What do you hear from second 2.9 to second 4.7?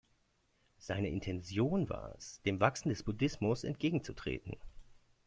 Buddhismus entgegenzutreten.